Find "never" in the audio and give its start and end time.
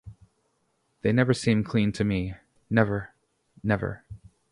1.11-1.31, 2.71-3.13, 3.61-4.03